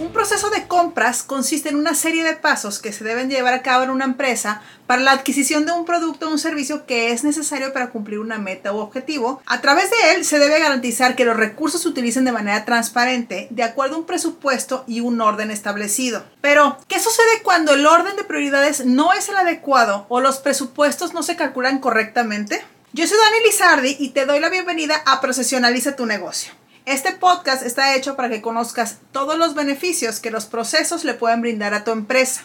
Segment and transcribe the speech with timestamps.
[0.00, 3.62] Un proceso de compras consiste en una serie de pasos que se deben llevar a
[3.62, 7.24] cabo en una empresa para la adquisición de un producto o un servicio que es
[7.24, 9.42] necesario para cumplir una meta u objetivo.
[9.46, 13.48] A través de él se debe garantizar que los recursos se utilicen de manera transparente,
[13.50, 16.24] de acuerdo a un presupuesto y un orden establecido.
[16.40, 21.12] Pero, ¿qué sucede cuando el orden de prioridades no es el adecuado o los presupuestos
[21.12, 22.64] no se calculan correctamente?
[22.94, 26.61] Yo soy Dani Lizardi y te doy la bienvenida a Profesionaliza tu negocio.
[26.84, 31.40] Este podcast está hecho para que conozcas todos los beneficios que los procesos le pueden
[31.40, 32.42] brindar a tu empresa.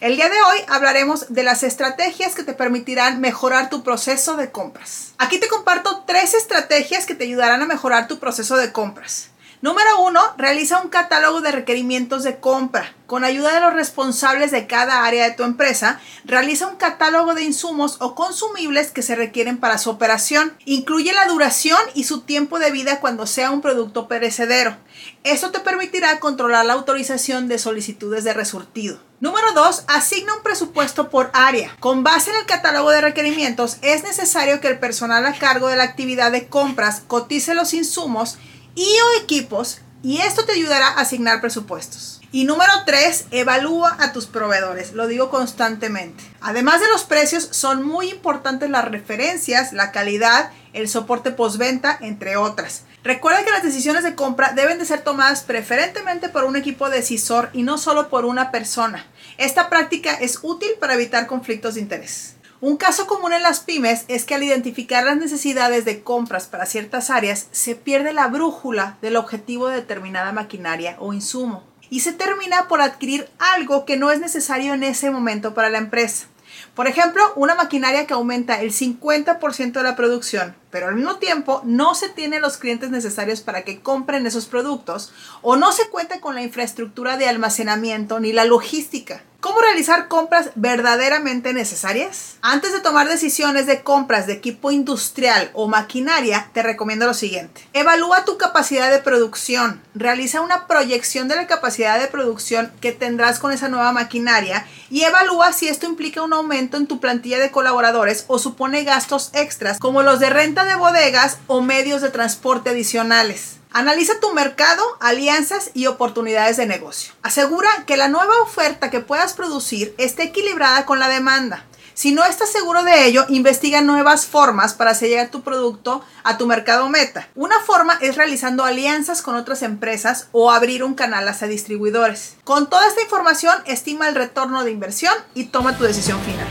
[0.00, 4.52] El día de hoy hablaremos de las estrategias que te permitirán mejorar tu proceso de
[4.52, 5.14] compras.
[5.18, 9.29] Aquí te comparto tres estrategias que te ayudarán a mejorar tu proceso de compras.
[9.62, 12.94] Número uno, realiza un catálogo de requerimientos de compra.
[13.06, 17.42] Con ayuda de los responsables de cada área de tu empresa, realiza un catálogo de
[17.42, 20.56] insumos o consumibles que se requieren para su operación.
[20.64, 24.78] Incluye la duración y su tiempo de vida cuando sea un producto perecedero.
[25.24, 28.98] Esto te permitirá controlar la autorización de solicitudes de resurtido.
[29.20, 29.84] Número 2.
[29.88, 31.76] Asigna un presupuesto por área.
[31.80, 35.76] Con base en el catálogo de requerimientos, es necesario que el personal a cargo de
[35.76, 38.38] la actividad de compras cotice los insumos
[38.74, 42.20] y o equipos y esto te ayudará a asignar presupuestos.
[42.32, 46.22] Y número 3, evalúa a tus proveedores, lo digo constantemente.
[46.40, 52.36] Además de los precios, son muy importantes las referencias, la calidad, el soporte postventa, entre
[52.36, 52.84] otras.
[53.02, 57.50] Recuerda que las decisiones de compra deben de ser tomadas preferentemente por un equipo decisor
[57.52, 59.06] y no solo por una persona.
[59.36, 62.34] Esta práctica es útil para evitar conflictos de interés.
[62.62, 66.66] Un caso común en las pymes es que al identificar las necesidades de compras para
[66.66, 72.12] ciertas áreas se pierde la brújula del objetivo de determinada maquinaria o insumo y se
[72.12, 76.26] termina por adquirir algo que no es necesario en ese momento para la empresa.
[76.74, 81.62] Por ejemplo, una maquinaria que aumenta el 50% de la producción, pero al mismo tiempo
[81.64, 86.20] no se tiene los clientes necesarios para que compren esos productos o no se cuenta
[86.20, 89.22] con la infraestructura de almacenamiento ni la logística.
[89.50, 92.36] ¿Cómo realizar compras verdaderamente necesarias?
[92.40, 97.60] Antes de tomar decisiones de compras de equipo industrial o maquinaria, te recomiendo lo siguiente.
[97.72, 99.82] Evalúa tu capacidad de producción.
[99.92, 105.02] Realiza una proyección de la capacidad de producción que tendrás con esa nueva maquinaria y
[105.02, 109.80] evalúa si esto implica un aumento en tu plantilla de colaboradores o supone gastos extras
[109.80, 113.59] como los de renta de bodegas o medios de transporte adicionales.
[113.72, 117.12] Analiza tu mercado, alianzas y oportunidades de negocio.
[117.22, 121.64] Asegura que la nueva oferta que puedas producir esté equilibrada con la demanda.
[121.94, 126.36] Si no estás seguro de ello, investiga nuevas formas para hacer llegar tu producto a
[126.36, 127.28] tu mercado meta.
[127.36, 132.34] Una forma es realizando alianzas con otras empresas o abrir un canal hacia distribuidores.
[132.42, 136.48] Con toda esta información, estima el retorno de inversión y toma tu decisión final.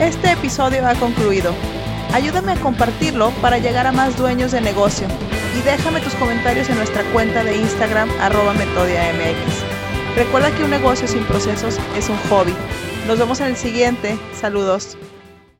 [0.00, 1.54] Este episodio ha concluido.
[2.12, 5.08] Ayúdame a compartirlo para llegar a más dueños de negocio
[5.56, 9.64] y déjame tus comentarios en nuestra cuenta de Instagram arroba metodiamx.
[10.16, 12.54] Recuerda que un negocio sin procesos es un hobby.
[13.06, 14.16] Nos vemos en el siguiente.
[14.40, 14.96] Saludos.